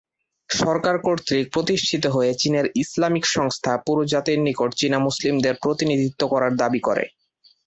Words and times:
সরকার 0.49 0.95
কর্তৃক 0.99 1.45
প্রতিষ্ঠিত 1.53 2.03
হয়ে 2.07 2.31
চীনের 2.33 2.65
ইসলামিক 2.75 3.25
সংস্থা 3.35 3.71
পুরো 3.85 4.03
জাতির 4.11 4.39
নিকট 4.41 4.69
চীনা 4.75 4.97
মুসলিমদের 4.99 5.53
প্রতিনিধিত্ব 5.63 6.21
করার 6.27 6.53
দাবি 6.55 6.81
করে। 6.87 7.03